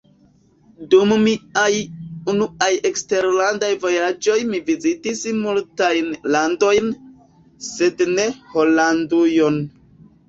Dum 0.93 1.11
miaj 1.23 1.73
unuaj 2.33 2.69
eksterlandaj 2.89 3.69
vojaĝoj 3.83 4.39
mi 4.53 4.61
vizitis 4.71 5.23
multajn 5.43 6.11
landojn, 6.37 6.91
sed 7.69 8.05
ne 8.17 8.29
Holandujon. 8.57 9.65